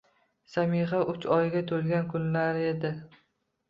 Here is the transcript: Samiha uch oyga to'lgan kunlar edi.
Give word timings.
Samiha 0.53 1.03
uch 1.13 1.29
oyga 1.37 1.63
to'lgan 1.71 2.11
kunlar 2.17 2.63
edi. 2.75 2.97